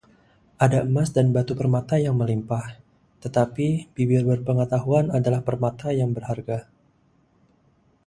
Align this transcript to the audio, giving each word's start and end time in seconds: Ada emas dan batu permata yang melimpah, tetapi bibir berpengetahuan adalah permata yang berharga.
Ada 0.65 0.77
emas 0.87 1.07
dan 1.15 1.27
batu 1.35 1.53
permata 1.61 1.93
yang 2.05 2.15
melimpah, 2.21 2.67
tetapi 3.23 3.67
bibir 3.95 4.21
berpengetahuan 4.31 5.05
adalah 5.17 5.41
permata 5.47 5.87
yang 5.99 6.09
berharga. 6.15 6.59